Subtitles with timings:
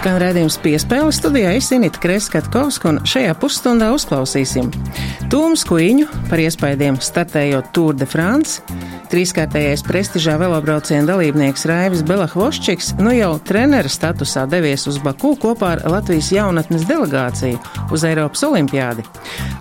[0.00, 4.70] skan redzējums piespēle studijā Isinita Kreskatkovska, un šajā pusstundā uzklausīsim
[5.28, 8.62] Tūmu Skuiņu par iespaidiem startējot Tour de France,
[9.12, 15.84] trīskārtējais prestižā velobrauciena dalībnieks Raivis Belahvoščiks nu jau trenera statusā devies uz Baku kopā ar
[15.92, 17.60] Latvijas jaunatnes delegāciju
[17.92, 19.04] uz Eiropas olimpiādi.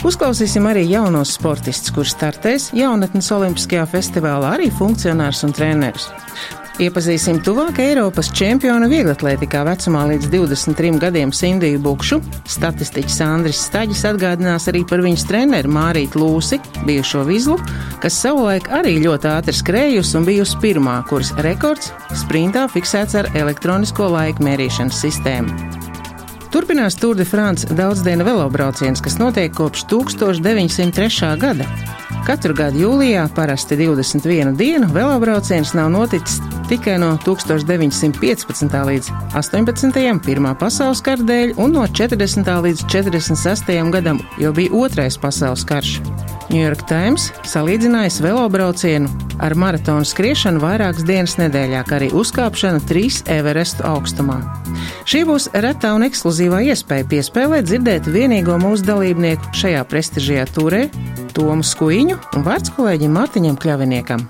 [0.07, 6.07] Uzklausīsim arī jaunos sportistus, kurš startēs jaunatnes olimpiskajā festivālā, arī funkcionārs un treneris.
[6.79, 12.21] Iepazīsim tuvāk Eiropas čempionu vieglatlētikā vecumā līdz 23 gadiem Sindiju Bukšu.
[12.47, 17.59] Statistiķis Andris Staģis atgādinās arī par viņas treneru Mārītu Lūsi, bijušo vizlu,
[17.99, 21.91] kas savulaik arī ļoti ātri skrējusi un bijusi pirmā, kuras rekords
[22.23, 25.59] sprintā fiksēts ar elektronisko laika mērīšanas sistēmu.
[26.55, 31.35] Turpinās Tour de France daudzdienu velobrauciens, kas notiek kopš 1903.
[31.43, 31.67] gada.
[32.27, 36.39] Katru gadu jūlijā, parasti 21 dienu, velobrauciens nav noticis
[36.69, 38.75] tikai no 1915.
[38.89, 40.19] līdz 18.
[40.25, 42.51] Pirmā pasaules kara dēļ un no 40.
[42.67, 43.73] līdz 46.
[43.95, 45.99] gadam, jo bija otrais pasaules karš.
[46.49, 53.21] New York Times salīdzinājis velobraucienu ar maratonu skriešanu vairākas dienas nedēļā, kā arī uzkāpšanu trīs
[53.29, 54.39] Everestu augstumā.
[55.09, 60.83] Šī būs retā un ekskluzīvā iespēja piespēlēt dzirdēt vienīgo mūsu dalībnieku šajā prestižajā turē,
[61.37, 64.25] Tomu Skuiņu un vārds kolēģim Mārtiņam Kļaviniekam.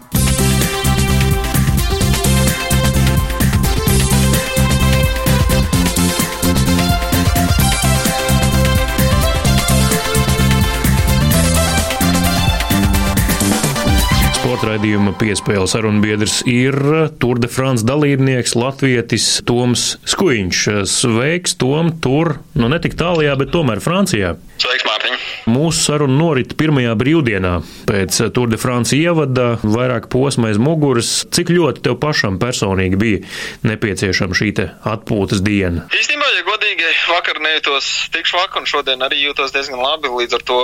[14.59, 16.75] Sporta raidījuma piespēle sarunbiedrs ir
[17.23, 20.63] Tour de France dalībnieks Latvietis Toms Skuiņš.
[20.83, 24.33] Sveiks, Tom, tur, nu ne tik tālajā, bet tomēr Francijā.
[24.59, 25.13] Sveiks, Mārtiņ!
[25.47, 27.53] Mūsu saruna norit pirmajā brīvdienā
[27.87, 31.11] pēc Tour de France ievada, vairāk posma aiz muguras.
[31.31, 33.21] Cik ļoti tev pašam personīgi bija
[33.69, 34.49] nepieciešama šī
[34.91, 35.85] atpūtas diena?
[35.95, 40.11] Īstenībā, ja godīgi, vakar nejūtos tik švaki, un šodien arī jūtos diezgan labi.
[40.11, 40.59] Līdz ar to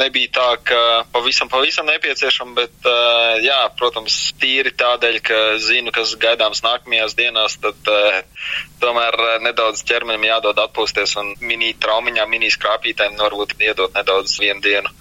[0.00, 0.80] nebija tā, ka
[1.12, 2.88] pavisam, pavisam nepieciešama, bet,
[3.44, 7.92] jā, protams, tīri tādēļ, ka zinu, kas gaidāms nākamajās dienās, tad
[8.80, 14.94] tomēr nedaudz ķermenim jādod atpūsties un mini traumiņām, mini skrāpītēm varbūt iedot nedaudz vienu dienu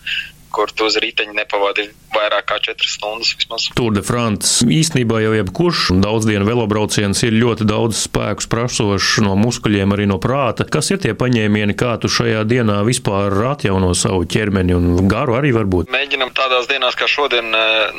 [0.53, 3.65] kur tu uz riteņa nepavadi vairāk kā 4 stundas vismaz.
[3.73, 9.95] Tour de France īstenībā jau jebkurš daudzdienu velobrauciens ir ļoti daudz spēkus prasošs no muskuļiem,
[9.95, 10.67] arī no prāta.
[10.69, 15.55] Kas ir tie paņēmieni, kā tu šajā dienā vispār atjauno savu ķermeni un garu arī
[15.57, 15.89] varbūt?
[15.93, 17.49] Mēģinam tādās dienās kā šodien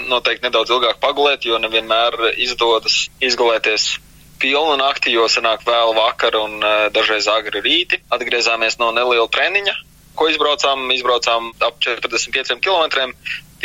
[0.07, 3.97] noteikti nedaudz ilgāk pagulēt, jo nevienmēr izdodas izgulēties
[4.39, 6.63] pilnu nakti, jo sanāk vēl vakar un
[6.95, 7.99] dažreiz agri rīti.
[8.15, 9.75] Atgriezāmies no neliela treniņa,
[10.19, 13.11] ko izbraucām, izbraucām ap 45 km.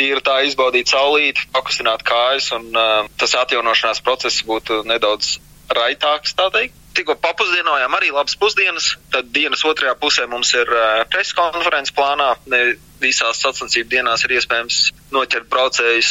[0.00, 5.36] Tīri tā izbaudīt saulīti, pakustināt kājas, un uh, tas atjaunošanās process būtu nedaudz
[5.76, 6.76] raitāks, tā teikt.
[6.96, 12.32] Tikko papusdienojām arī labas pusdienas, tad dienas otrajā pusē mums ir uh, preses konferences plānā.
[12.50, 12.62] Ne
[13.02, 14.80] visās sacensību dienās ir iespējams
[15.14, 16.10] noķert braucējus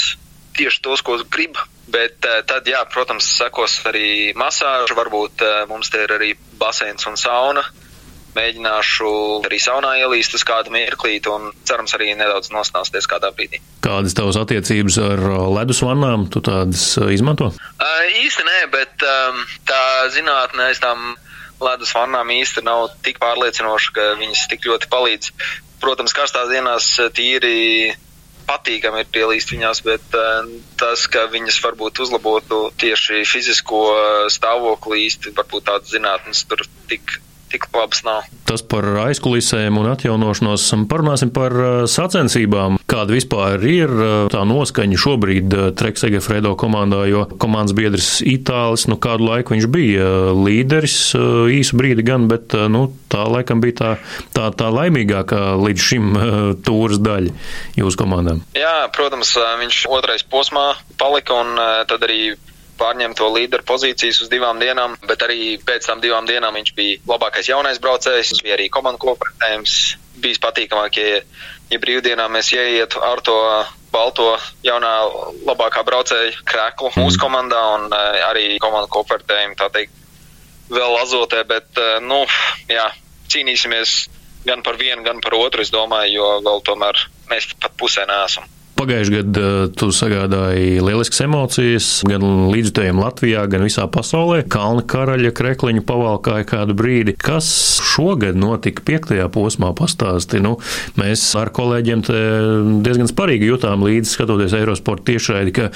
[0.55, 1.59] tieši tos, ko grib.
[1.89, 7.09] Bet uh, tad, jā, protams, sekos arī masāža, varbūt uh, mums te ir arī baseins
[7.09, 7.65] un sauna
[8.35, 9.11] mēģināšu
[9.47, 13.61] arī saunā ielīst uz kādu mirklīti un cerams arī nedaudz nostāsties kādā brīdī.
[13.85, 15.23] Kādas tavas attiecības ar
[15.55, 16.27] ledus vannām?
[16.31, 17.51] Tu tādas izmanto?
[17.53, 19.81] Uh, īsti nē, bet um, tā
[20.15, 21.15] zinātnē aiz tām
[21.63, 25.33] ledus vannām īsti nav tik pārliecinoša, ka viņas tik ļoti palīdz.
[25.79, 27.95] Protams, karstās dienās tīri
[28.49, 30.47] patīkami ir pielīst viņās, bet uh,
[30.79, 33.83] tas, ka viņas varbūt uzlabotu tieši fizisko
[34.33, 37.19] stāvokli īsti, varbūt tādas zinātnes tur tik
[37.51, 38.27] tik labs nav.
[38.49, 40.65] Tas par aizkulisēm un atjaunošanos.
[40.89, 41.53] Parunāsim par
[41.89, 42.79] sacensībām.
[42.89, 43.93] Kāda vispār ir
[44.33, 50.09] tā noskaņa šobrīd Treks Egefredo komandā, jo komandas biedrs Itālis, nu kādu laiku viņš bija
[50.37, 50.97] līderis
[51.59, 53.91] īsu brīdi gan, bet nu, tā laikam bija tā,
[54.35, 56.11] tā, tā laimīgākā līdz šim
[56.65, 57.33] tūras daļa
[57.79, 58.43] jūsu komandām.
[58.57, 61.57] Jā, protams, viņš otrais posmā palika un
[61.89, 62.33] tad arī
[62.79, 66.99] pārņem to līderu pozīcijas uz divām dienām, bet arī pēc tam divām dienām viņš bija
[67.09, 69.75] labākais jaunais braucējs, bija arī komandu kopratējums,
[70.19, 71.21] bijis patīkamāk, ja,
[71.71, 73.37] ja brīvdienā mēs ieietu ar to
[73.93, 74.31] balto
[74.65, 74.93] jaunā
[75.47, 77.89] labākā braucēja krēklu mūsu komandā un
[78.29, 79.95] arī komandu kopratējumu, tā teikt,
[80.69, 82.21] vēl azotē, bet, nu,
[82.69, 82.85] jā,
[83.29, 83.97] cīnīsimies
[84.45, 87.01] gan par vienu, gan par otru, es domāju, jo vēl tomēr
[87.31, 88.45] mēs pat pusē neesam.
[88.79, 92.23] Pagājušajā gadā tu sagādāji lieliskas emocijas gan
[92.53, 94.45] līdzjutējiem Latvijā, gan visā pasaulē.
[94.47, 97.11] Kalna karaļa krekliņu pavalkāja kādu brīdi.
[97.19, 97.49] Kas
[97.83, 100.39] šogad notika piektajā posmā pastāsti?
[100.39, 100.53] Nu,
[100.95, 102.05] mēs ar kolēģiem
[102.85, 105.67] diezgan sparīgi jutām līdzi skatoties Eirosporta tiešraidi, ka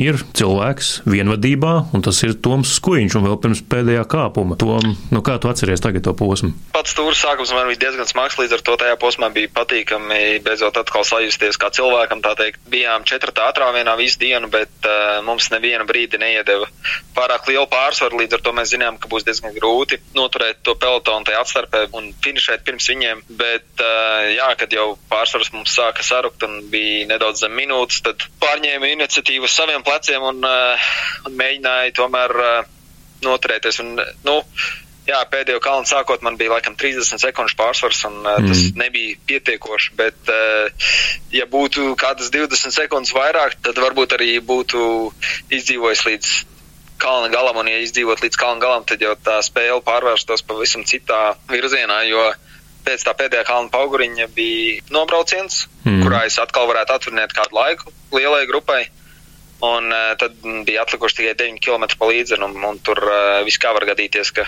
[0.00, 4.56] ir cilvēks vienvadībā, un tas ir Toms Skuiņš, un vēl pirms pēdējā kāpuma.
[4.56, 6.54] Tom, nu kā tu atceries tagad to posmu?
[6.72, 10.80] Pats stūra sākums man bija diezgan smags, līdz ar to tajā posmā bija patīkami beidzot
[10.80, 12.62] atkal sajusties kā cilvēkam, tā teikt.
[12.70, 16.68] Bijām četratā atrāvienā visu dienu, bet uh, mums nevienu brīdi neiedeva
[17.16, 21.26] pārāk lielu pārsvaru, līdz ar to mēs zinājām, ka būs diezgan grūti noturēt to pelotonu
[21.26, 23.24] tajā atstarpē un finišēt pirms viņiem.
[23.40, 28.26] Bet, uh, jā, kad jau pārsvars mums sāka sarukt un bija nedaudz zem minūtes, tad
[28.42, 30.90] pārņēma iniciatīvu saviem pleciem un, uh,
[31.26, 32.58] un mēģināja tomēr uh,
[33.26, 33.80] noturēties.
[33.84, 33.96] Un,
[34.26, 34.40] nu,
[35.06, 38.50] Jā, pēdējo kalnu sākot man bija laikam 30 sekundžu pārsvars, un uh, mm.
[38.50, 39.92] tas nebija pietiekoši.
[39.98, 40.90] Bet, uh,
[41.34, 44.80] ja būtu kādas 20 sekundes vairāk, tad varbūt arī būtu
[45.54, 46.32] izdzīvojis līdz
[46.98, 51.36] kalna galam, un ja izdzīvot līdz kalna galam, tad jau tā spēle pārvērstos pavisam citā
[51.52, 52.26] virzienā, jo
[52.86, 56.02] pēc tā pēdējā kalna pauguriņa bija nobrauciens, mm.
[56.02, 58.86] kurā es atkal varētu atvinēt kādu laiku lielai grupai.
[59.64, 60.34] Un uh, tad
[60.66, 64.34] bija atlikuši tikai 9 km pa līdzi, un, un tur uh, viss kā var gadīties,
[64.36, 64.44] ka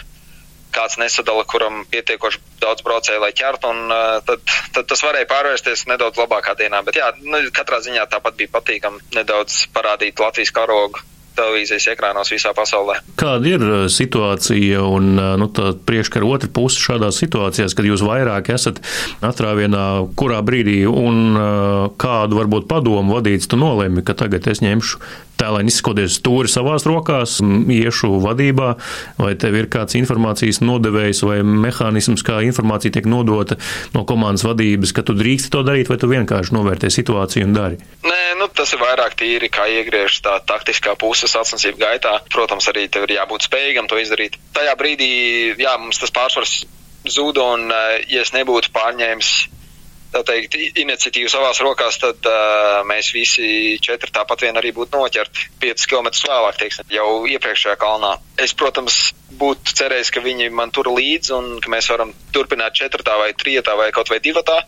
[0.75, 3.93] kāds nesadala, kuram pietiekoši daudz braucēju, lai ķertu, un
[4.29, 4.43] tad,
[4.77, 6.83] tad tas varēja pārvērsties nedaudz labākā dienā.
[6.87, 11.05] Bet jā, nu, katrā ziņā tāpat bija patīkami nedaudz parādīt Latvijas karogu
[11.39, 12.99] televīzijas ekrānos visā pasaulē.
[13.19, 15.13] Kāda ir situācija un
[15.43, 15.49] nu,
[15.87, 18.83] priekškara otra puse šādās situācijās, kad jūs vairāk esat
[19.25, 19.85] atrāvienā,
[20.19, 21.39] kurā brīdī un
[22.01, 25.03] kādu varbūt padomu vadīts tu nolēmi, ka tagad es ņemšu
[25.39, 28.71] tēlēni izsakoties stūri savās rokās, iešu vadībā,
[29.21, 33.59] vai tev ir kāds informācijas nodevējs vai mehānisms, kā informācija tiek nodota
[33.95, 37.81] no komandas vadības, ka tu drīksti to darīt, vai tu vienkārši novērtē situāciju un dari?
[38.07, 42.19] Nē, nu, tas ir vairāk tīri, kā iegriež tā taktiskā puse sacensību gaitā.
[42.33, 44.39] Protams, arī tev ir jābūt spējīgam to izdarīt.
[44.57, 45.13] Tajā brīdī,
[45.61, 46.61] jā, mums tas pārsvars
[47.09, 49.33] zuda, un, eh, ja es nebūtu pārņēmis
[50.13, 55.49] tā teikt, iniciatīvu savās rokās, tad uh, mēs visi četri tāpat vien arī būtu noķerti
[55.63, 58.15] 5 km vēlāk, teiksim, jau iepriekšējā kalnā.
[58.41, 58.99] Es, protams,
[59.41, 63.77] būtu cerējis, ka viņi man tur līdzi un ka mēs varam turpināt četrtā vai trijotā
[63.79, 64.63] vai kaut vai divatā.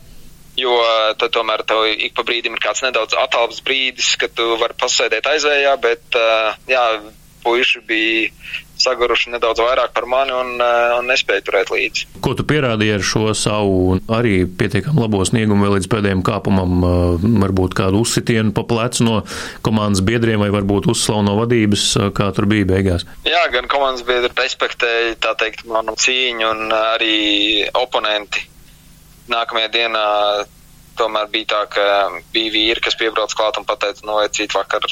[0.58, 0.74] Jo
[1.16, 5.28] tad tomēr tev ik pa brīdim ir kāds nedaudz attāls brīdis, kad tu vari pasēdēt
[5.30, 6.82] aizējā, bet uh, jā,
[7.44, 8.30] puiši bija
[8.80, 12.06] saguruši nedaudz vairāk par mani un, eh, un nespēja turēt līdzi.
[12.24, 16.84] Ko tu pierādīji ar šo savu arī pietiekami labo sniegumu vēl līdz pēdējiem kāpumam?
[16.84, 19.16] Eh, varbūt kādu uzsitienu pa plecu no
[19.66, 23.04] komandas biedriem vai varbūt uzslavu no vadības, eh, kā tur bija beigās?
[23.24, 28.46] Jā, gan komandas biedri respektēja, tā teikt, manu cīņu un arī oponenti.
[29.28, 30.46] Nākamajā dienā
[30.98, 31.84] tomēr bija tā, ka
[32.34, 34.88] bija vīri, kas piebrauc klāt un pateica, no, nu, cīt vakar,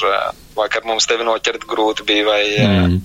[0.55, 2.95] vakar mums tevi noķert grūti bija vai mm.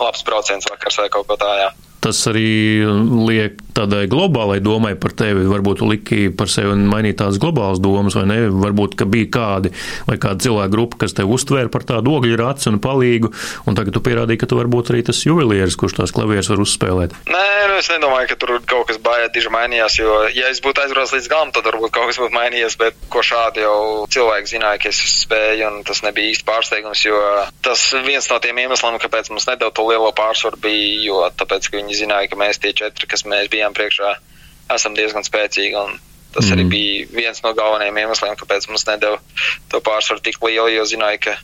[0.00, 1.70] labs brauciens vakars vai kaut ko tā, jā
[2.04, 2.84] tas arī
[3.28, 5.46] liek tādai globālai domai par tevi.
[5.48, 8.38] Varbūt liki par sevi mainīt tādas globālas domas, vai ne?
[8.50, 9.72] Varbūt, ka bija kādi
[10.08, 13.32] vai kāda cilvēka grupa, kas tevi uztvēra par tādu ogļu raci un palīgu,
[13.66, 17.16] un tagad tu pierādīji, ka tu varbūt arī tas juvelieris, kurš tās klavieres var uzspēlēt.
[17.30, 20.82] Nē, nu es nedomāju, ka tur kaut kas baigi diži mainījās, jo, ja es būtu
[20.84, 24.82] aizbraucis līdz galam, tad varbūt kaut kas būtu mainījies, bet ko šādi jau cilvēki zināja,
[24.82, 27.18] ka es spēju, un tas nebija īsti pārsteigums, jo
[27.64, 31.80] tas viens no tiem iemesliem, kāpēc mums nedēļ to lielo pārsvaru bija, jo tāpēc, ka
[31.80, 34.14] viņi zināja, ka mēs tie četri, kas mēs bijām priekšā,
[34.74, 35.84] esam diezgan spēcīgi.
[36.34, 36.54] Tas mm.
[36.54, 39.20] arī bija viens no galvenajiem iemesliem, kāpēc mums nedēļa
[39.72, 41.38] to pārsvaru tik lielu, jo zināja, ka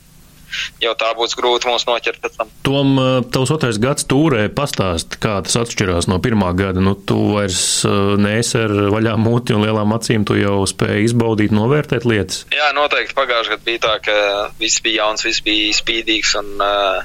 [0.83, 2.51] jau tā būs grūti mūs noķert pēc tam.
[2.67, 6.83] Tom, eh, tavs otrais gads tūrē pastāst, kā tas atšķirās no pirmā gada.
[6.85, 11.55] Nu, tu vairs eh, neesi ar vaļā muti un lielām acīm, tu jau spēji izbaudīt,
[11.55, 12.45] novērtēt lietas.
[12.55, 14.19] Jā, noteikti pagājušajā gadā bija tā, ka
[14.61, 17.01] viss bija jauns, viss bija spīdīgs un uh,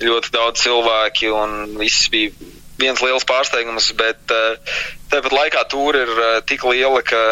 [0.00, 2.32] ļoti daudz cilvēki un viss bija
[2.80, 4.74] viens liels pārsteigums, bet uh,
[5.12, 7.22] tāpat laikā tur ir uh, tik liela, ka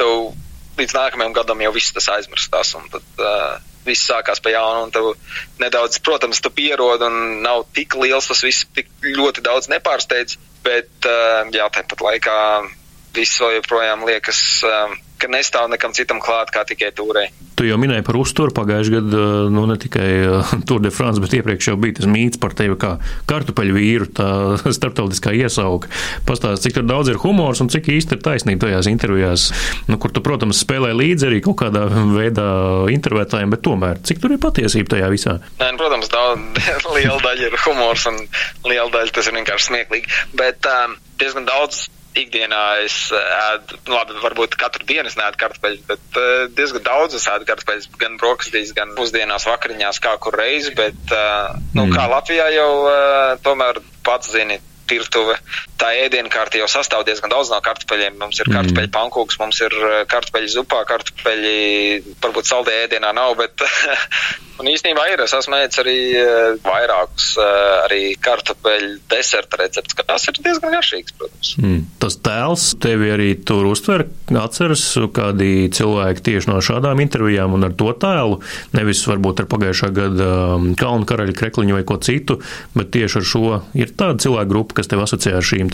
[0.00, 0.32] tev
[0.80, 2.74] līdz nākamajam gadam jau viss tas aizmirstās.
[2.92, 5.12] Tad uh, viss sākās pa jaunu, un tev
[5.60, 11.08] nedaudz, protams, tu pierod, un nav tik liels tas viss, tik ļoti daudz nepārsteidz, bet
[11.08, 12.36] uh, jā, tāpat laikā
[13.16, 14.42] viss vēl joprojām liekas.
[14.66, 17.28] Uh, ka nestāv nekam citam klāt, kā tikai tūrei.
[17.58, 21.34] Tu jau minēji par uzturu pagājušajā gadā, nu ne tikai uh, Tour de France, bet
[21.36, 22.94] iepriekš jau bija tas mīts par tevi kā
[23.30, 24.28] kartupeļu vīru, tā
[24.78, 25.90] starptautiskā iesauka.
[26.28, 29.50] Pastāst, cik daudz ir humors un cik īsti ir taisnība tajās intervijās,
[29.90, 31.84] nu, kur tu, protams, spēlē līdzi arī kaut kādā
[32.18, 32.48] veidā
[32.96, 35.38] intervētājiem, bet tomēr, cik tur ir patiesība tajā visā?
[35.60, 36.64] Nē, nu, protams, daudz,
[36.96, 38.20] liela daļa ir humors un
[38.64, 44.16] liela daļa tas ir vienkārši smieklīgi, bet um, diezgan daudz ikdienā es ēdu, nu, labi,
[44.22, 48.72] varbūt katru dienu es neēdu kartupeļus, bet uh, diezgan daudz es ēdu kartupeļus, gan brokastīs,
[48.76, 51.94] gan pusdienās, vakariņās, kā kur reizi, bet, uh, nu, mm.
[51.94, 54.58] kā Latvijā jau uh, tomēr pats zini,
[54.90, 55.38] virtuve.
[55.80, 58.18] Tā ēdienkārta jau sastāv diezgan daudz no kartupeļiem.
[58.20, 58.58] Mums ir mm.
[58.58, 59.76] kartupeļu pankūks, mums ir
[60.10, 61.56] kartupeļu zupā, kartupeļi
[62.20, 63.64] varbūt saldē ēdienā nav, bet
[64.60, 70.26] Un īstenībā ir, es esmu ēdis arī eh, vairākus eh, arī kartupeļu deserta recepts, kas
[70.28, 71.52] ir diezgan garšīgs, protams.
[71.62, 71.78] Mm.
[72.02, 74.04] Tas tēls tevi arī tur uztver,
[74.36, 74.84] atceras
[75.16, 78.40] kādi cilvēki tieši no šādām intervijām un ar to tēlu,
[78.76, 80.28] nevis varbūt ar pagājušā gada
[80.58, 82.36] um, Kalnu karaļa krekliņu vai ko citu,
[82.76, 83.44] bet tieši ar šo
[83.80, 85.70] ir tāda cilvēka grupa, kas tev asociē ar šīm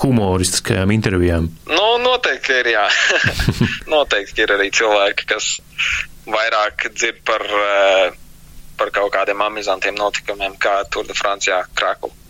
[0.00, 1.50] humoristiskajām intervijām.
[1.68, 2.88] Nu, noteikti ir, jā.
[3.94, 5.56] noteikti ir arī cilvēki, kas
[6.24, 8.20] vairāk dzird par uh,
[8.78, 12.23] par kaut kādiem amizantiem notikumiem, kā Tour de Francijā Krakula.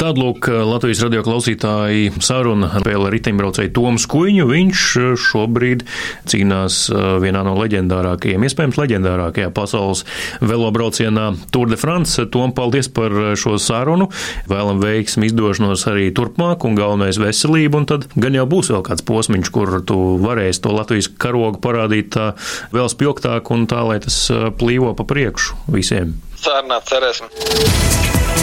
[0.00, 4.46] Tāda lūk Latvijas radio klausītāji saruna vēl ar riteņbraucēju Tomu Skuiņu.
[4.50, 4.82] Viņš
[5.22, 5.84] šobrīd
[6.30, 6.78] cīnās
[7.22, 10.04] vienā no leģendārākajiem, iespējams leģendārākajā pasaules
[10.44, 12.26] velobraucienā Tour de France.
[12.34, 14.10] Tom, paldies par šo sarunu.
[14.50, 17.82] Vēlam veiksmi izdošanos arī turpmāk un galvenais veselību.
[17.82, 22.18] Un tad gan jau būs vēl kāds posmiņš, kur tu varēsi to Latvijas karogu parādīt
[22.74, 24.26] vēl spilgtāk un tā, lai tas
[24.58, 26.16] plīvo pa priekšu visiem.
[26.40, 27.30] Sārnāt, cerēsim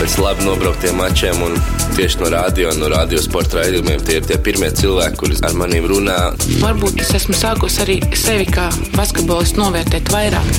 [0.02, 1.58] pēc labi nobrauktiem mačiem un
[1.94, 4.02] tieši no radio, no radio sporta raidījumiem.
[4.08, 6.16] Tie ir tie pirmie cilvēki, kuri ar maniem runā.
[6.64, 10.50] Varbūt es esmu sākusi arī sevi kā basketbolistu novērtēt vairāk.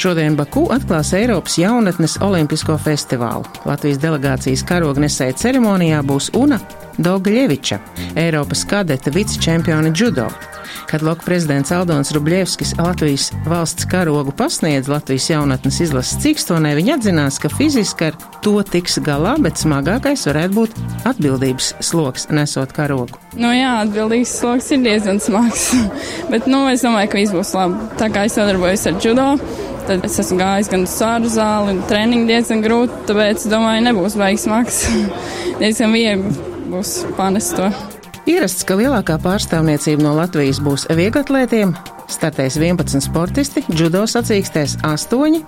[0.00, 3.44] Šodien Baku atklās Eiropas jaunatnes olimpisko festivālu.
[3.68, 6.58] Latvijas delegācijas karognesēja ceremonijā būs Una
[6.98, 7.78] Dogļeviča,
[8.16, 10.28] Eiropas kadeta vicečempione judo.
[10.90, 17.40] Kad Loka prezidents Aldons Rubļevskis Latvijas valsts karogu pasniedz Latvijas jaunatnes izlases cīkstonē, viņa atzinās,
[17.42, 20.78] ka fiziski ar to tiks galā, bet smagākais varētu būt
[21.10, 23.18] atbildības sloks nesot karogu.
[23.34, 25.70] Nu jā, atbildības sloks ir diezgan smags,
[26.32, 27.90] bet nu, es domāju, ka viss būs labi.
[28.00, 29.28] Tā kā es sadarbojos ar judo,
[29.88, 34.18] tad es esmu gājis gan uz sāru zāli, un treniņi diezgan grūti, tāpēc domāju, nebūs
[34.20, 34.84] baigs smags.
[35.62, 37.70] diezgan viegli būs panest to.
[38.30, 41.74] Ierasts, ka lielākā pārstāvniecība no Latvijas būs vieglatlētiem,
[42.10, 45.38] startēs 11 sportisti, judo sacīkstēs 8,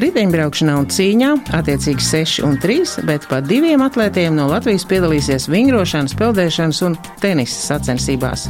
[0.00, 6.16] riteņbraukšanā un cīņā attiecīgi 6 un 3, bet pat diviem atlētiem no Latvijas piedalīsies vingrošanas,
[6.18, 8.46] peldēšanas un tenisa sacensībās.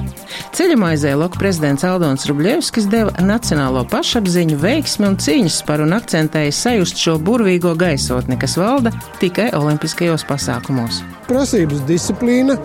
[0.56, 7.00] Ceļamaizē Loka prezidents Aldons Rubļevskis deva nacionālo pašapziņu, veiksmi un cīņas par un akcentēja sajust
[7.00, 11.02] šo burvīgo gaisotni, kas valda tikai olimpiskajos pasākumos.
[11.26, 12.58] Prasības disciplīna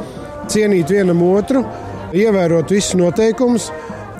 [0.51, 1.63] cienīt vienam otru,
[2.17, 3.69] ievērot visus noteikumus.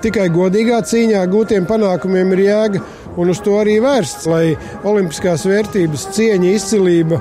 [0.02, 2.80] Tikai godīgā cīņā gūtiem panākumiem ir jēga,
[3.22, 4.56] un uz to arī vērsts, lai
[4.88, 7.20] olimpiskās vērtības, cieņa, izcilība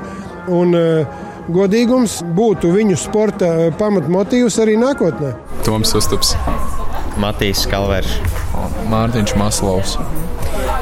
[0.50, 1.20] un uh,
[1.54, 5.36] godīgums būtu viņu sporta uh, pamatmotīvs arī nākotnē.
[5.68, 6.34] Toms Ustups,
[7.22, 8.18] Matīs Kalvers,
[8.90, 9.96] Mārtiņš Maslovs.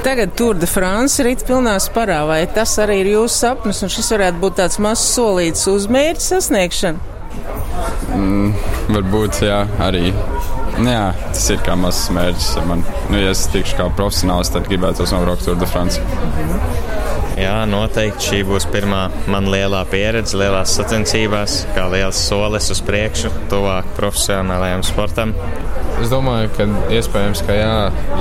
[0.06, 4.14] Tagad Tour de France rīt pilnā sparā, vai tas arī ir jūsu sapnis, un šis
[4.16, 7.18] varētu būt tāds mazs solīts uz mērķa sasniegšanu?
[8.16, 8.54] Mm,
[8.96, 10.14] varbūt, jā, arī.
[10.80, 12.86] Jā, tas ir kā mazs mērķis man.
[13.12, 16.00] Nu, ja es tikšu kā profesionāls, tad gribētu nobraukt Tour de France.
[17.40, 23.32] Jā, noteikti šī būs pirmā man lielā pieredze, lielās sacensībās, kā liels solis uz priekšu,
[23.52, 25.36] tuvāk profesionālajam sportam.
[26.00, 27.72] Es domāju, ka iespējams, ka jā,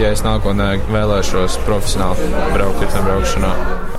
[0.02, 3.52] ja es nākotnē vēlēšos profesionāli braukt riteņbraukšanā.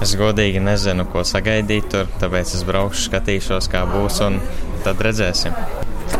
[0.03, 4.41] Es godīgi nezinu, ko sagaidīt tur, tāpēc es braukšu, skatīšos, kā būs un
[4.87, 5.55] tad redzēsim.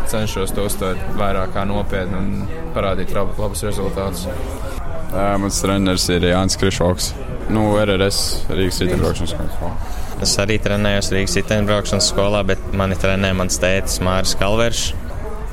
[0.09, 2.29] Cenšos to uztvert vairāk kā nopietni un
[2.75, 4.27] parādīt labus rezultātus.
[5.11, 7.13] Mans treneris ir Jānis Krišoks.
[7.49, 9.71] Nu, RRS Rīgas riteņbraukšanas skolā.
[10.21, 14.91] Es arī trenējos Rīgas riteņbraukšanas skolā, bet mani trenē mans tētis Māris Kalveršs.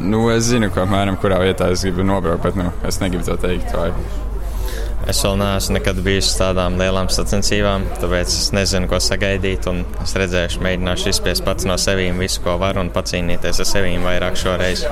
[0.05, 3.39] Nu, es zinu, ko apmēram kurā vietā es gribu nobraukt, bet nu, es negribu to
[3.41, 3.73] teikt.
[3.73, 3.93] Vai.
[5.07, 9.69] Es vēl neesmu nekad bijis uz tādām lielām sacensībām, tāpēc es nezinu, ko sagaidīt.
[10.03, 14.35] Es redzēšu, mēģināšu izspiest pats no sevis visu, ko varu un pacīnīties ar sevi vairāk
[14.41, 14.83] šoreiz.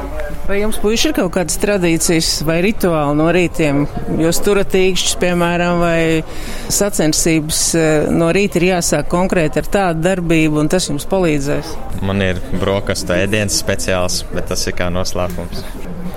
[0.47, 3.85] Vai jums, puiši, ir kaut kādas tradīcijas vai rituāli no rītiem?
[4.23, 6.23] Jūs turat īkšķus, piemēram, vai
[6.71, 11.75] sacensības eh, no rīta ir jāsāk konkrēti ar tādu darbību, un tas jums palīdzēs?
[12.07, 15.67] Man ir brokastu ēdiens speciāls, bet tas ir kā noslēpums.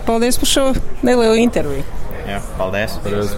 [0.05, 0.67] Paldies par šo
[1.01, 2.06] nelielu interviju!
[2.27, 2.97] Jā, paldies!
[3.03, 3.35] paldies.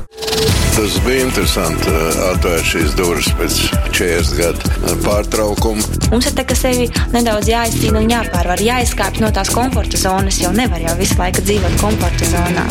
[0.73, 3.57] Tas bija interesanti uh, atvērt šīs durvis pēc
[3.93, 5.83] 40 gadu pārtraukuma.
[6.09, 10.49] Mums ir tā, ka sevi nedaudz jāizcīna un jāpārvar, jāizkāpj no tās komforta zonas, jo
[10.55, 12.65] nevar jau visu laiku dzīvot komforta zonā.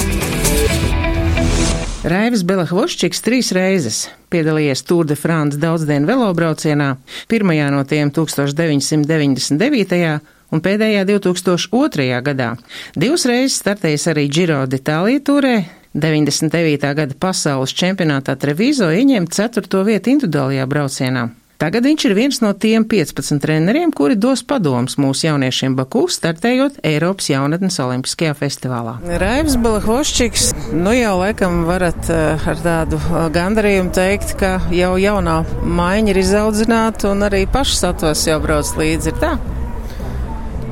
[2.08, 6.94] Raivis Belahvoščiks trīs reizes piedalījies Tour de France daudzdienu velobraucienā,
[7.28, 10.20] pirmajā no tiem 1999.
[10.48, 12.22] un pēdējā 2002.
[12.24, 12.54] gadā.
[12.96, 15.56] Divas reizes startējis arī Giro d'Itālija turē,
[16.00, 16.94] 99.
[16.94, 19.84] gada pasaules čempionātā Trevizo ieņēma 4.
[19.88, 21.28] vietu individuālajā braucienā.
[21.58, 26.78] Tagad viņš ir viens no tiem 15 treneriem, kuri dos padomus mūsu jauniešiem Baku, startējot
[26.86, 28.94] Eiropas jaunatnes olimpiskajā festivālā.
[29.18, 35.40] Raivs Balahvoščiks, nu jau laikam varat uh, ar tādu uh, gandarījumu teikt, ka jau jaunā
[35.66, 39.34] maiņa ir izaudzināta un arī pašsatos jau brauc līdzi, ir tā?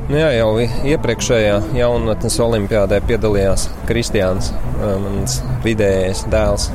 [0.06, 6.70] Nu jā, jau iepriekšējā jaunatnes olimpiādē piedalījās Kristiāns, uh, mans vidējais dēls.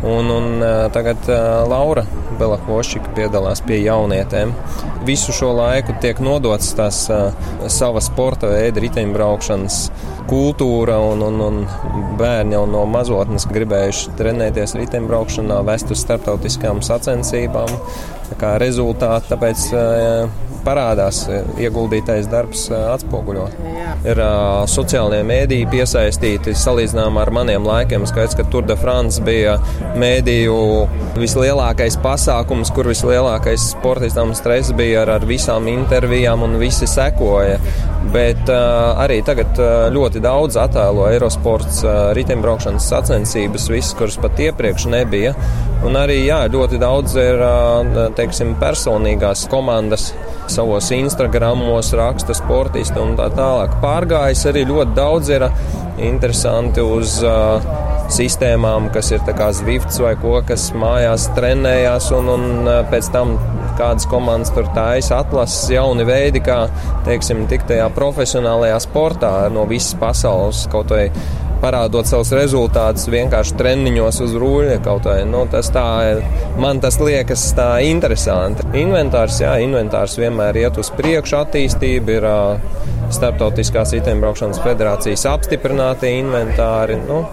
[0.00, 0.62] Un, un
[0.94, 1.26] tagad
[1.68, 2.06] Laura
[2.40, 4.54] Belahvošika piedalās pie jaunietēm.
[5.04, 7.02] Visu šo laiku tiek nodots tās
[7.68, 9.76] sava sporta veida riteņbraukšanas
[10.30, 11.60] kultūra, un, un, un
[12.16, 17.76] bērni jau no mazotnes gribējuši trenēties riteņbraukšanā, vest uz starptautiskām sacensībām.
[18.38, 19.66] Kā rezultāti, tāpēc
[20.64, 21.24] parādās
[21.60, 23.46] ieguldītais darbs atspoguļo.
[24.08, 24.20] Ir
[24.70, 28.06] sociālajie mēdīji piesaistīti salīdzinām ar maniem laikiem.
[28.08, 29.56] Skaidrs, ka Tour de France bija
[30.00, 30.56] mēdīju
[31.20, 37.58] vislielākais pasākums, kur vislielākais sportistam stress bija ar, ar visām intervijām un visi sekoja.
[38.14, 39.58] Bet uh, arī tagad
[39.92, 45.34] ļoti daudz attēlo Eirosports uh, riteņbraukšanas sacensības, visas, kuras pat iepriekš nebija.
[45.86, 50.10] Un arī jā, ļoti daudz ir uh, teiksim, personīgās komandas
[50.50, 53.76] savos Instagramos raksta sportisti un tā tālāk.
[53.82, 55.46] Pārgājis arī ļoti daudz ir
[56.00, 57.64] interesanti uz uh,
[58.10, 63.36] sistēmām, kas ir kā Zwifts vai ko, kas mājās trenējās un, un pēc tam
[63.78, 66.64] kādas komandas tur taisa atlases jauni veidi, kā,
[67.06, 71.06] teiksim, tik tajā profesionālajā sportā no visas pasaules kaut vai
[71.62, 75.20] parādot savus rezultātus vienkārši treniņos uz rūļa kaut vai.
[75.28, 75.86] Nu, tas tā,
[76.60, 78.66] man tas liekas tā interesanti.
[78.80, 82.28] Inventārs, jā, inventārs vienmēr iet uz priekšu, attīstība ir
[83.14, 87.00] starptautiskās riteņbraukšanas federācijas apstiprinātie inventāri.
[87.08, 87.24] Nu,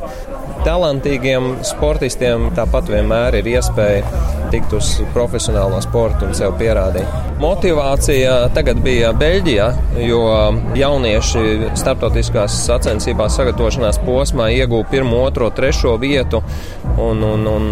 [0.66, 7.28] talantīgiem sportistiem tāpat vienmēr ir iespēja tikt uz profesionālo sportu un sev pierādīt.
[7.42, 9.68] Motivācija tagad bija Beļģijā,
[10.02, 10.22] jo
[10.78, 16.42] jaunieši starptautiskās sacensībās sagatavošanās posmā ieguva pirmo, otro, trešo vietu
[16.98, 17.68] un, un, un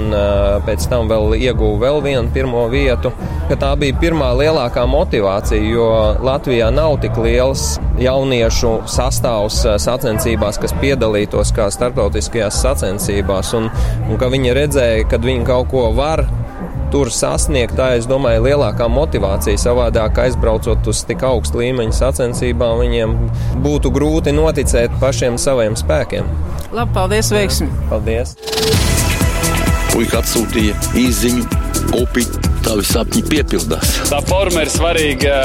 [0.67, 3.11] pēc tam vēl ieguva vēl vienu pirmo vietu.
[3.49, 5.89] Tā bija pirmā lielākā motivācija, jo
[6.25, 13.69] Latvijā nav tik liels jauniešu sastāvs sacensībās, kas piedalītos kā starptautiskajās sacensībās, un,
[14.09, 16.25] un ka viņi redzēja, ka viņi kaut ko var
[16.93, 19.60] tur sasniegt, tā es domāju, lielākā motivācija.
[19.62, 23.15] Savādāk aizbraucot uz tik augstu līmeņa sacensībām, viņiem
[23.65, 26.30] būtu grūti noticēt pašiem saviem spēkiem.
[26.76, 27.71] Labi, paldies, veiksim!
[27.91, 28.36] Paldies!
[29.93, 31.45] Puika atsūtīja īziņu,
[31.93, 32.26] kopi,
[32.65, 33.93] tavi sapņi piepildās.
[34.12, 35.38] Tā forma ir svarīga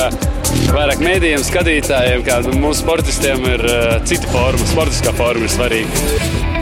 [0.74, 6.59] vairāk mēdījiem, skatītājiem, kā mūsu sportistiem ir uh, cita forma, sportiskā forma ir svarīga.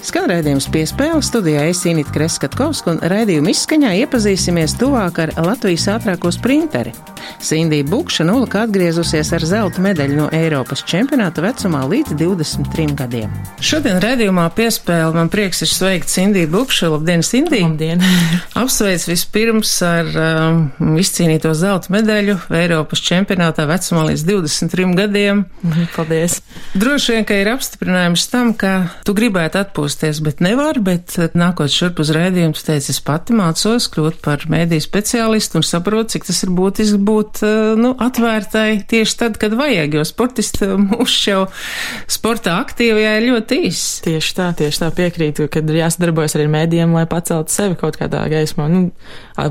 [0.00, 6.94] Skan raidījums piespēle studijā Esinīt Kreskatkovska un raidījuma izskaņā iepazīsimies tuvāk ar Latvijas ātrāko sprinteri.
[7.40, 13.32] Sindija Bukša nulaka atgriezusies ar zelta medaļu no Eiropas čempionāta vecumā līdz 23 gadiem.
[13.64, 16.90] Šodien redzījumā piespēle man prieks ir sveikt Sindiju Bukšu.
[16.94, 17.68] Labdien, Sindija!
[17.68, 18.02] Labdien!
[18.60, 25.44] Apsveic vispirms ar um, izcīnīto zelta medaļu Eiropas čempionātā vecumā līdz 23 gadiem.
[25.96, 26.40] Paldies!
[26.74, 28.74] Droši vien, ka ir apstiprinājums tam, ka
[29.06, 33.88] tu gribētu atpūsties, bet nevar, bet nākot šurp uz rēdījumu, tu teici, es pati mācos
[33.92, 38.84] kļūt par mēdīju speciālistu un saprotu, cik tas ir būtiski būt jābūt eh, nu, atvērtai
[38.88, 41.46] tieši tad, kad vajag, jo sportisti mūs jau
[42.10, 44.00] sportā aktīvajā ir ļoti īss.
[44.04, 47.98] Tieši tā, tieši tā piekrītu, kad ir jāsadarbojas arī ar mēdījiem, lai paceltu sevi kaut
[48.00, 48.90] kādā gaismā, nu,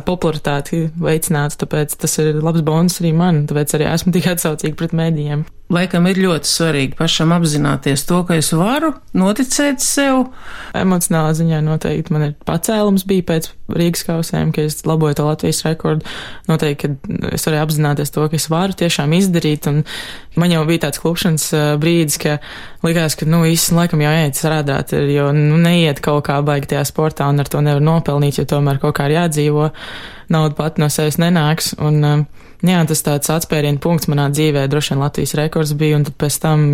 [0.05, 4.95] popularitāti veicinātu, tāpēc tas ir labs bonus arī man, tāpēc arī esmu tik atsaucīgi pret
[4.97, 10.31] mēdījiem laikam ir ļoti svarīgi pašam apzināties to, ka es varu noticēt sev.
[10.77, 15.61] Emocionālā ziņā noteikti man ir pacēlums bija pēc Rīgas kausēm, ka es laboju to Latvijas
[15.67, 16.07] rekordu.
[16.49, 19.83] Noteikti, ka es varēju apzināties to, ka es varu tiešām izdarīt, un
[20.41, 21.45] man jau bija tāds klupšanas
[21.81, 22.39] brīdis, ka
[22.85, 26.87] likās, ka, nu, īsti laikam jau jāiet strādāt, jo, nu, neiet kaut kā baigi tajā
[26.89, 29.69] sportā un ar to nevar nopelnīt, jo tomēr kaut kā ir jādzīvo.
[30.29, 32.27] Nauda pat no sevis nenāks, un
[32.59, 36.41] Jā, tas tāds atspērienu punkts manā dzīvē, droši vien Latvijas rekords bija, un tad pēc
[36.43, 36.65] tam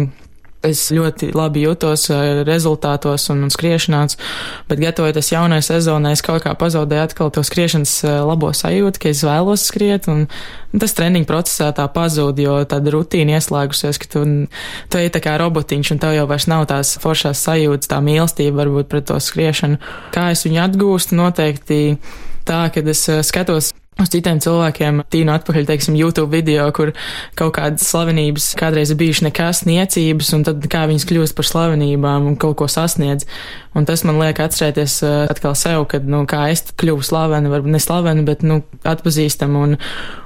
[0.65, 4.17] Es ļoti labi jūtos eh, rezultātos un, un skriešanās,
[4.65, 9.11] bet gatavojoties jaunai sezonai, es kaut kā pazaudēju atkal to skriešanas eh, labo sajūtu, ka
[9.11, 10.25] es vēlos skriet, un
[10.81, 14.25] tas treniņu procesā tā pazūd, jo tāda rutīna ieslēgusies, ka tu,
[14.89, 18.63] tu ej tā kā robotiņš, un tev jau vairs nav tās foršās sajūtas, tā mīlestība
[18.63, 19.77] varbūt pret to skriešanu.
[20.15, 21.81] Kā es viņu atgūstu, noteikti
[22.45, 26.91] tā, kad es eh, skatos uz citiem cilvēkiem tīnu atpakaļ, teiksim, YouTube video, kur
[27.39, 32.27] kaut kādas slavenības kādreiz ir bijuši nekas, niecības, un tad kā viņas kļūst par slavenībām
[32.31, 33.27] un kaut ko sasniedz.
[33.75, 37.73] Un tas man liek atcerēties uh, atkal sev, kad, nu, kā es kļuvu slaveni, varbūt
[37.73, 39.75] ne slaveni, bet, nu, atpazīstam un,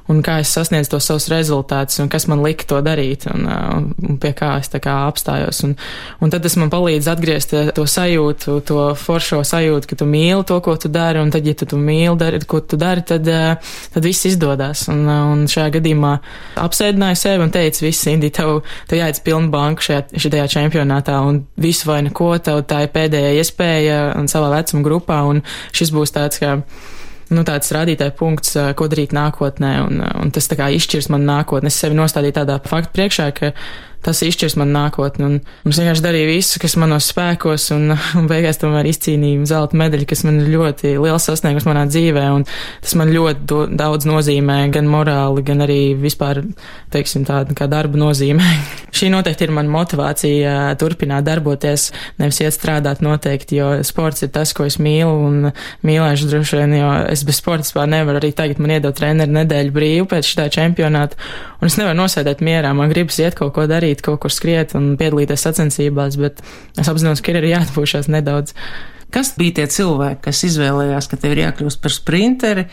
[0.09, 3.79] un kā es sasniedzu tos savus rezultātus un kas man lika to darīt un, uh,
[4.05, 5.63] un pie kā es tā kā apstājos.
[5.65, 5.73] Un,
[6.21, 10.61] un tad tas man palīdz atgriezt to sajūtu, to foršo sajūtu, ka tu mīli to,
[10.65, 13.58] ko tu dari, un tad, ja tu, tu mīli dari, ko tu dari, tad, uh,
[13.93, 14.85] tad viss izdodas.
[14.91, 16.13] Un, un šajā gadījumā
[16.63, 21.43] apsēdināju sevi un teicu, viss, Indi, tev, tev jāiet pilnu banku šajā, šajā čempionātā un
[21.59, 25.43] visu vai neko, tev tā ir pēdējā iespēja un savā vecuma grupā, un
[25.75, 26.55] šis būs tāds, kā,
[27.33, 31.71] nu, tāds rādītāja punkts, ko darīt nākotnē, un, un tas tā kā izšķirs man nākotnē.
[31.71, 33.53] Es sevi nostādīju tādā faktu priekšā, ka
[34.05, 35.25] tas izšķirs man nākotni.
[35.27, 35.37] Un,
[35.69, 40.25] es vienkārši darīju visu, kas manos spēkos, un, un beigās tomēr izcīnīju zelta medaļu, kas
[40.27, 44.89] man ir ļoti liels sasniegums manā dzīvē, un tas man ļoti do, daudz nozīmē, gan
[44.91, 46.43] morāli, gan arī vispār,
[46.93, 48.53] teiksim, tāda kā darba nozīmē.
[48.95, 51.89] Šī noteikti ir mana motivācija turpināt darboties,
[52.21, 55.49] nevis iet strādāt noteikti, jo sports ir tas, ko es mīlu, un
[55.85, 59.75] mīlēšu droši vien, jo es bez sporta vispār nevaru arī tagad man iedot treneru nedēļu
[59.75, 61.19] brīvu pēc šitā čempionāta,
[61.59, 64.95] un es nevaru nosēdēt mierā, man gribas iet kaut ko darīt kaut kur skriet un
[64.99, 66.41] piedalīties sacensībās, bet
[66.79, 68.55] es apzinos, ka ir jāatpūšas nedaudz.
[69.09, 72.65] Kas bija tie cilvēki, kas izvēlējās, ka tev ir jākļūst par sprinteri?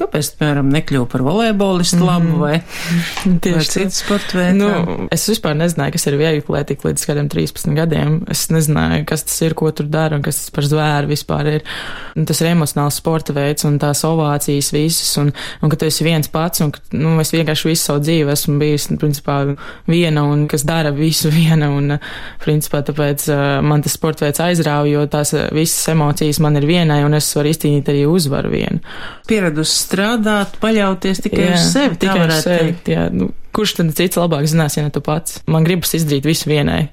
[0.00, 2.08] Kāpēc, piemēram, nekļuvu par volejbolistu mm.
[2.08, 2.56] labu vai,
[3.44, 4.56] Tieši vai citu sporta veidu?
[4.58, 8.16] Nu, es vispār nezināju, kas ir vieglatlētika līdz kādiem 13 gadiem.
[8.34, 11.70] Es nezināju, kas tas ir, ko tur dara un kas tas par zvēru vispār ir.
[12.18, 15.30] Un tas ir emocionāls sporta veids un tās ovācijas visas un,
[15.62, 18.56] un ka tu esi viens pats un ka, nu, es vienkārši visu savu dzīvi esmu
[18.58, 19.38] bijis, principā,
[19.86, 22.00] viena un kas dara visu viena un,
[22.42, 26.66] principā, tāpēc uh, man tas sporta veids aizrauja, jo tās visas visas emocijas man ir
[26.66, 28.80] vienai, un es varu izcīnīt arī uzvaru vienu.
[29.28, 32.74] Pieredus strādāt, paļauties tikai jā, uz sevi, tikai uz sevi.
[32.88, 35.42] Jā, nu, kurš tad cits labāk zinās, ja ne tu pats?
[35.46, 36.88] Man gribas izdarīt visu vienai.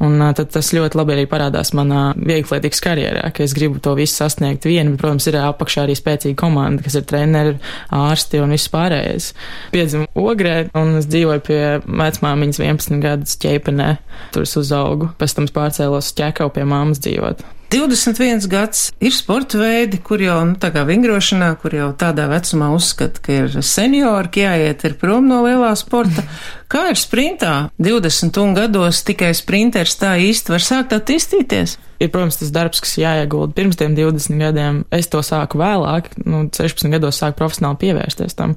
[0.00, 4.16] Un tad tas ļoti labi arī parādās manā vieglatlētikas karjerā, ka es gribu to visu
[4.16, 7.58] sasniegt vienu, bet, protams, ir apakšā arī spēcīga komanda, kas ir treneri,
[7.92, 9.28] ārsti un viss pārējais.
[9.76, 13.92] Piedzimu ogrē un es dzīvoju pie vecmāmiņas 11 gadus ķēpenē.
[14.32, 17.59] Tur es uzaugu, pēc tam pārcēlos ķekau pie māmas dzīvot.
[17.70, 22.72] 21 gads ir sporta veidi, kur jau nu, tā kā vingrošanā, kur jau tādā vecumā
[22.74, 26.26] uzskata, ka ir seniori, ka jāiet ir prom no lielā sporta.
[26.70, 27.54] Kā ir sprintā?
[27.82, 32.96] 20 un gados tikai sprinters tā īsti var sākt attīstīties ir, protams, tas darbs, kas
[33.00, 34.80] jāiegulda pirms tiem 20 gadiem.
[34.94, 38.56] Es to sāku vēlāk, nu, 16 gados sāku profesionāli pievērsties tam.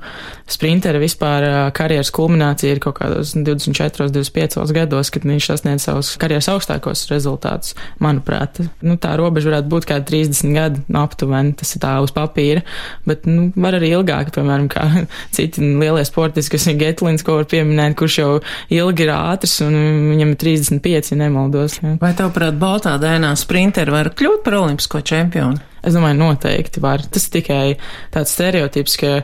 [0.50, 6.50] Sprintera vispār karjeras kulminācija ir kaut kādos 24, 25 gados, kad viņš sasniedz savus karjeras
[6.54, 7.76] augstākos rezultātus.
[8.04, 12.14] Manuprāt, nu, tā robeža varētu būt kā 30 gadi nu, aptuveni, tas ir tā uz
[12.16, 12.64] papīra,
[13.10, 14.88] bet, nu, var arī ilgāk, piemēram, kā
[15.36, 18.32] citi lielie sportisti, kas ir Getlins, ko var pieminēt, kurš jau
[18.74, 19.78] ilgi ir ātrs un
[20.14, 21.80] viņam ir 35, ja nemaldos.
[21.84, 21.98] Jā.
[22.02, 25.62] Vai tavuprāt, Baltā dēnā sprinteri var kļūt par olimpisko čempionu?
[25.84, 27.04] Es domāju, noteikti var.
[27.12, 27.76] Tas tikai
[28.14, 29.16] tāds stereotips, ka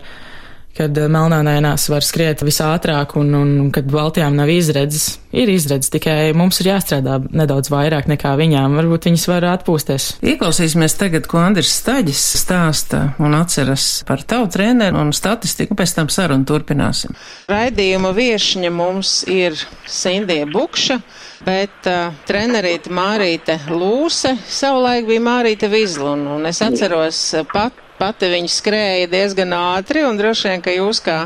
[0.78, 5.18] kad melnānainās var skriet visātrāk un, un kad Baltijām nav izredzes.
[5.36, 8.78] Ir izredzes, tikai mums ir jāstrādā nedaudz vairāk nekā viņām.
[8.80, 10.08] Varbūt viņas var atpūsties.
[10.26, 16.10] Ieklausīsimies tagad, ko Andris Staģis stāsta un atceras par tavu treneru un statistiku, pēc tam
[16.14, 17.14] sarunu turpināsim.
[17.52, 19.58] Raidījuma viešņa mums ir
[19.90, 21.02] Sindija Bukša
[21.46, 28.30] bet uh, trenerīte Mārīte Lūse savulaik bija Mārīte Vizlun, un es atceros uh, pat, pati
[28.32, 31.20] viņa skrēja diezgan ātri, un droši vien, ka jūs kā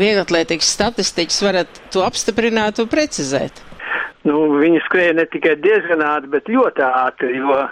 [0.00, 3.62] vieglatlētikas statistiķis varat to apstiprināt un precizēt.
[4.28, 7.62] Nu, viņa skrēja ne tikai diezgan ātri, bet ļoti ātri, jo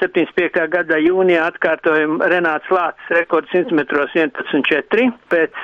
[0.00, 0.62] 75.
[0.72, 5.10] gada jūnijā atkārtojam Renāts Lācis rekords 100 metros 11,4.
[5.32, 5.58] Pēc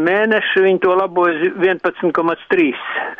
[0.00, 2.70] mēneša viņi to laboja 11,3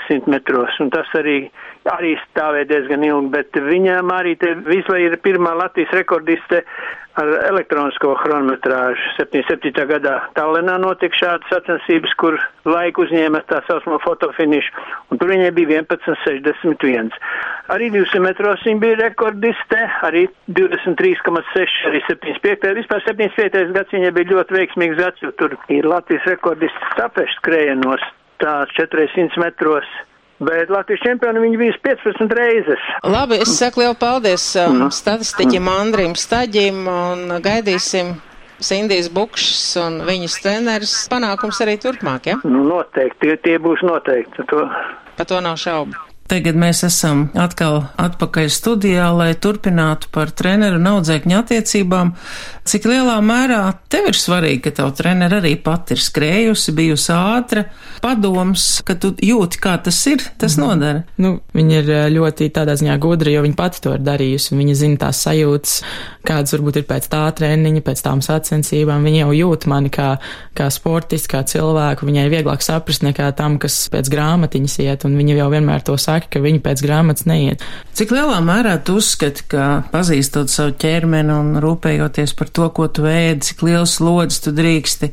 [0.08, 1.44] 100 metros, un tas arī
[1.90, 6.62] arī stāvēja diezgan ilgi, bet viņām arī te Vizla ir pirmā Latvijas rekordiste
[7.20, 9.02] ar elektronisko chronometrāžu.
[9.18, 9.84] 77.
[9.90, 14.72] gadā Tallinā notika šādas sacensības, kur laiku uzņēma tā saucamo fotofinišu,
[15.12, 17.12] un tur viņai bija 11,61.
[17.72, 22.72] Arī 200 metros viņa bija rekordiste, arī 23,6, arī 75.
[22.80, 23.74] Vispār 75.
[23.76, 28.08] gads viņai bija ļoti veiksmīgs gads, jo tur ir Latvijas rekordists tapešu skrējienos,
[28.42, 29.88] tā 400 metros
[30.42, 32.84] Bet Latvijas čempioni viņi bija 15 reizes.
[33.06, 38.16] Labi, es saku lielu paldies um, statistiķim Andrim Staģim un gaidīsim
[38.62, 42.38] Sindijas Bukšs un viņas treneris panākums arī turpmāk, ja?
[42.46, 44.46] Nu, noteikti, tie, tie būs noteikti.
[44.50, 44.66] To.
[45.18, 46.11] Par to nav šaubu.
[46.32, 52.14] Tagad mēs esam atkal atpakaļ studijā, lai turpinātu par treneru un audzēkņu attiecībām.
[52.64, 53.58] Cik lielā mērā
[53.92, 57.66] tev ir svarīgi, ka tavu treneru arī pat ir skrējusi, bijusi ātra,
[58.00, 60.62] padoms, ka tu jūti, kā tas ir, tas mm.
[60.64, 61.02] nodara.
[61.20, 64.78] Nu, viņa ir ļoti tādā ziņā gudra, jo viņa pati to ir darījusi, un viņa
[64.78, 65.76] zina tās sajūtas,
[66.24, 69.04] kādas varbūt ir pēc tā treniņa, pēc tām sacensībām.
[69.04, 70.14] Viņa jau jūt mani kā,
[70.56, 75.40] kā sportistu, kā cilvēku, viņai vieglāk saprast nekā tam, kas pēc grāmatiņas iet, un viņa
[75.42, 77.62] jau vienmēr to saka saka, ka viņi pēc grāmatas neiet.
[77.92, 83.06] Cik lielā mērā tu uzskati, ka pazīstot savu ķermeni un rūpējoties par to, ko tu
[83.06, 85.12] ēdi, cik liels slodzes tu drīksti,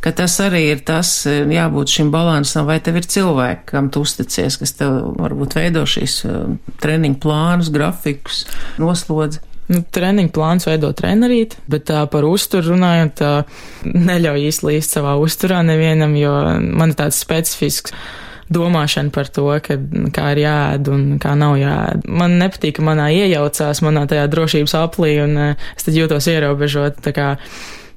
[0.00, 4.58] ka tas arī ir tas, jābūt šim balansam, vai tev ir cilvēki, kam tu uzticies,
[4.58, 8.46] kas tev varbūt veido šīs uh, treniņu plānus, grafikus,
[8.78, 9.44] noslodzi.
[9.68, 13.32] Nu, treniņu plāns veido trenerīt, bet tā par uzturu runājot, tā
[13.84, 16.32] neļauj īsti savā uzturā nevienam, jo
[16.72, 17.92] man ir tāds specifisks
[18.52, 19.78] domāšana par to, ka,
[20.14, 22.06] kā ir jāēd un kā nav jāēd.
[22.08, 27.02] Man nepatīk, ka manā iejaucās manā tajā drošības aplī, un eh, es tad jūtos ierobežot.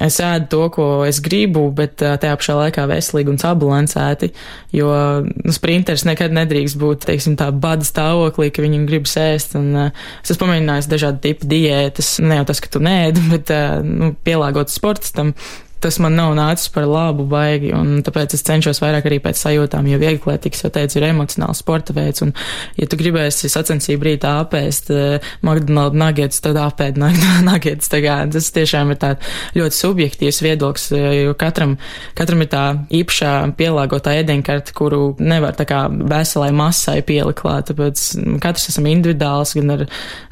[0.01, 4.31] Es ēdu to, ko es gribu, bet eh, tajā pašā laikā veselīgi un sabalansēti,
[4.73, 4.91] jo
[5.27, 9.53] nu, sprinters nekad nedrīkst būt, teiksim, tā bada stāvoklī, ka viņam gribas ēst.
[9.59, 13.53] Un, uh, es esmu pamēģinājis dažādu tipu diētas, ne jau tas, ka tu nēdi, bet
[13.53, 15.35] uh, nu, pielāgot sportistam
[15.81, 19.87] tas man nav nācis par labu baigi, un tāpēc es cenšos vairāk arī pēc sajūtām,
[19.89, 22.33] jo vieglētīgs, jau teicu, ir emocionāls sporta veids, un
[22.77, 26.99] ja tu gribēsi sacensību rītā apēst uh, McDonald's nuggets, tad apēd
[27.49, 29.15] nuggets, tā kā tas tiešām ir tā
[29.57, 31.77] ļoti subjektīvs viedoklis, uh, jo katram,
[32.17, 32.65] katram ir tā
[33.01, 38.05] īpašā pielāgotā ēdienkarte, kuru nevar tā kā veselai masai pielikt klāt, tāpēc
[38.43, 39.85] katrs esam individuāls, gan ar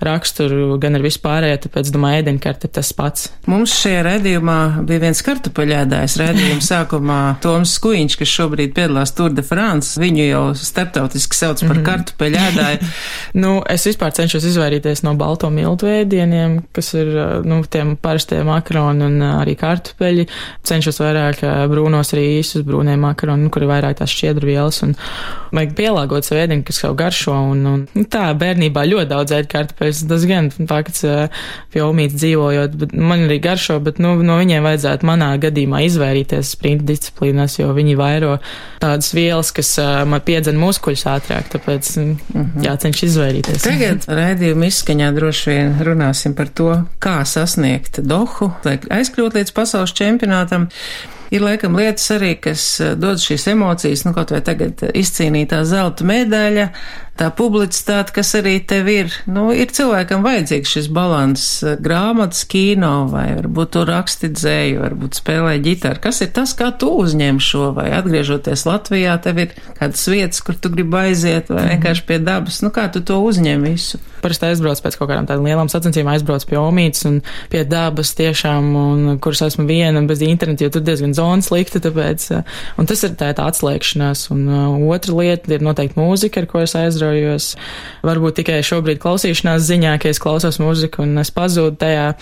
[0.05, 3.29] raksturu, gan ar vispārējo, tāpēc, domāju, ēdienkarte ir tas pats.
[3.49, 9.31] Mums šajā redījumā bija viens kartums kartupeļēdājs redzījuma sākumā Toms Skuiņš, kas šobrīd piedalās Tour
[9.35, 11.85] de France, viņu jau starptautiski sauc par mm -hmm.
[11.87, 12.89] kartupeļēdāju.
[13.43, 17.11] nu, es vispār cenšos izvairīties no balto miltu ēdieniem, kas ir,
[17.45, 20.27] nu, tiem parastie makaroni un arī kartupeļi.
[20.63, 24.95] Cenšos vairāk brūnos rīsus, brūnie makaroni, nu, kur ir vairāk tās šķiedru vielas un
[25.55, 29.49] vajag pielāgot savu ēdienu, kas jau garšo un, un nu, tā bērnībā ļoti daudz ēd
[29.51, 30.03] kartupeļus.
[30.09, 31.05] Tas gan fakts
[31.73, 35.83] pie omītes dzīvojot, bet man arī garšo, bet, nu, no viņiem vajadzētu manā manā gadījumā
[35.85, 38.37] izvairīties sprinta disciplīnās, jo viņi vairo
[38.81, 42.65] tādas vielas, kas uh, man piedzen muskuļus ātrāk, tāpēc mm -hmm.
[42.65, 43.63] jācenš izvairīties.
[43.63, 49.93] Tagad raidījuma izskaņā droši vien runāsim par to, kā sasniegt dohu, lai aizkļūt līdz pasaules
[49.93, 50.69] čempionātam.
[51.29, 56.69] Ir laikam lietas arī, kas dod šīs emocijas, nu kaut vai tagad izcīnītā zelta medaļa,
[57.19, 59.13] tā publicitāte, kas arī tev ir.
[59.29, 61.45] Nu, ir cilvēkam vajadzīgs šis balans
[61.83, 66.01] grāmatas, kino vai varbūt tu raksti dzēju, varbūt spēlē ģitāru.
[66.03, 70.57] Kas ir tas, kā tu uzņem šo vai atgriežoties Latvijā, tev ir kādas vietas, kur
[70.59, 71.73] tu gribi aiziet vai mhm.
[71.75, 72.61] vienkārši pie dabas.
[72.63, 73.99] Nu, kā tu to uzņem visu?
[74.19, 78.67] Parasti aizbrauc pēc kaut kādām tādām lielām sacensībām, aizbrauc pie omītes un pie dabas tiešām,
[78.75, 82.25] un kuras esmu viena bez interneta, jo tur diezgan zona slikta, tāpēc,
[82.79, 84.25] un tas ir tā, tā atslēgšanās.
[84.35, 86.75] Un uh, otra lieta ir noteikti mūzika, ar ko es
[87.09, 87.55] aizraujos.
[88.05, 92.13] Varbūt tikai šobrīd klausīšanās ziņā, ka es klausos mūziku un es pazūdu tajā.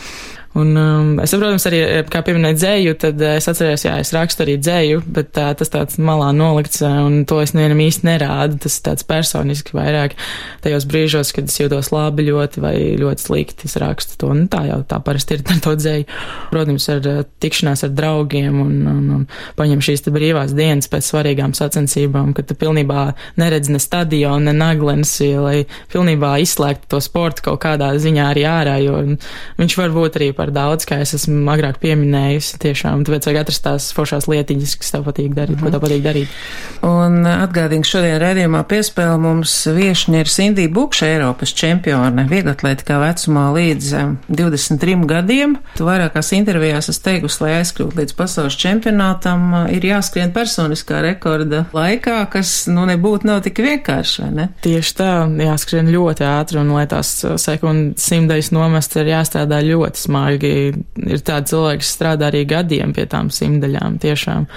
[0.58, 4.10] Un, um, es, protams, arī, eh, kā pieminēju dzēju, tad eh, es atceros, jā, es
[4.16, 8.08] rakstu arī dzēju, bet tā, tas tāds malā nolikts, eh, un to es nevienam īsti
[8.08, 8.58] nerādu.
[8.64, 10.16] Tas tāds personiski vairāk
[10.64, 14.32] tajos brīžos, kad es jūtos labi ļoti vai ļoti slikti, es rakstu to.
[14.34, 16.08] Un tā jau tā parasti ir ar to dzēju.
[16.50, 17.12] Protams, ar
[17.44, 19.28] tikšanās ar draugiem un, un, un
[19.60, 23.06] paņem šīs te brīvās dienas pēc svarīgām sacensībām, kad tu pilnībā
[23.38, 28.78] neredz ne stadionu, ne naglenes, lai pilnībā izslēgtu to sportu kaut kādā ziņā arī ārā,
[28.82, 29.00] jo
[29.62, 32.60] viņš var būt arī par par daudz, kā es esmu agrāk pieminējusi.
[32.64, 35.66] Tiešām, tāpēc vajag atrast tās foršās lietiņas, kas tev patīk darīt, mm -hmm.
[35.66, 36.28] ko tev patīk darīt.
[36.88, 43.90] Un atgādīgi šodien redzījumā piespēle mums viešņa ir Sindija Bukša, Eiropas čempione, vieglatlētikā vecumā līdz
[44.30, 45.58] 23 gadiem.
[45.76, 52.20] Tu vairākās intervijās esi teikusi, lai aizkļūtu līdz pasaules čempionātam, ir jāskrien personiskā rekorda laikā,
[52.32, 54.48] kas, nu, nebūtu nav tik vienkārši, vai ne?
[54.64, 55.12] Tieši tā,
[55.44, 60.74] jāskrien ļoti ātri un lai tās sekundes simtais nomest ir jāstrādā ļoti smagi baigi
[61.08, 63.98] ir tādi cilvēki, kas strādā arī gadiem pie tām simtaļām.
[64.02, 64.48] Tiešām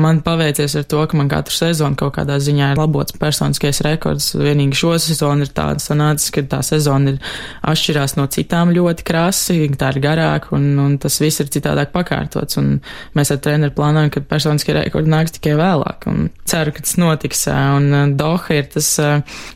[0.00, 4.32] man paveicies ar to, ka man katru sezonu kaut kādā ziņā ir labots personiskais rekords.
[4.34, 7.20] Vienīgi šo sezonu ir tāda sanācis, ka tā sezona ir
[7.62, 12.58] atšķirās no citām ļoti krasi, tā ir garāka un, un tas viss ir citādāk pakārtots.
[12.60, 12.78] Un
[13.14, 16.08] mēs ar treneru plānojam, ka personiskie rekordi nāks tikai vēlāk.
[16.10, 17.46] Un ceru, ka tas notiks.
[17.48, 18.88] Un Doha ir tas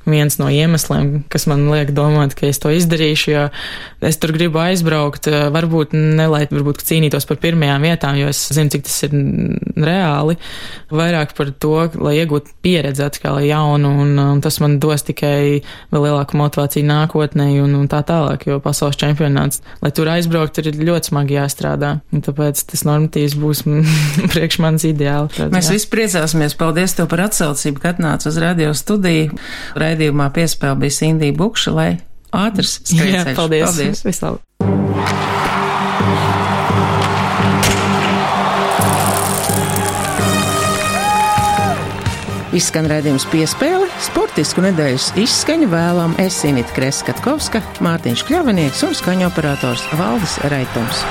[0.09, 3.45] viens no iemesliem, kas man liek domāt, ka es to izdarīšu, jo
[4.09, 8.73] es tur gribu aizbraukt, varbūt ne lai varbūt cīnītos par pirmajām vietām, jo es zinu,
[8.73, 9.15] cik tas ir
[9.79, 10.39] reāli,
[10.95, 15.61] vairāk par to, lai iegūtu pieredzi atkal jaunu, un, un tas man dos tikai
[15.93, 20.73] vēl lielāku motivāciju nākotnē un, un tā tālāk, jo pasaules čempionāts, lai tur aizbraukt, ir
[20.79, 23.65] ļoti smagi jāstrādā, un tāpēc tas normatīvs būs
[24.33, 25.33] priekš manis ideāli.
[25.37, 25.79] Tad, Mēs jā.
[25.79, 29.39] visi priecāsimies, paldies tev par atsaucību, ka atnāc uz radio studiju.
[29.79, 31.91] Raidījumā piespēle bija Sindija Bukša, lai
[32.35, 32.79] ātrs.
[32.99, 33.69] Jā, paldies.
[33.71, 34.07] paldies.
[34.07, 35.37] Vislabāk.
[42.59, 50.41] Izskan redzējums piespēle, sportisku nedēļas izskaņu vēlām Esinita Kreskatkovska, Mārtiņš Kļavinieks un skaņu operators Valdis
[50.51, 51.07] Raitums.